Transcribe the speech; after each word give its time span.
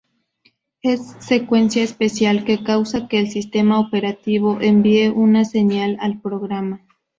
Es 0.81 1.11
secuencia 1.19 1.83
especial, 1.83 2.43
que 2.43 2.63
causa 2.63 3.07
que 3.07 3.19
el 3.19 3.29
sistema 3.29 3.79
operativo 3.79 4.57
envíe 4.59 5.09
una 5.09 5.45
señal 5.45 5.95
al 5.99 6.19
programa. 6.21 6.81